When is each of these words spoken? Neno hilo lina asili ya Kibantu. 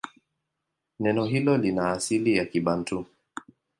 Neno 0.99 1.25
hilo 1.25 1.57
lina 1.57 1.89
asili 1.91 2.35
ya 2.37 2.45
Kibantu. 2.45 3.05